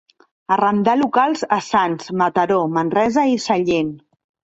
[0.53, 3.93] Arrendà locals a Sants, Mataró, Manresa i Sallent.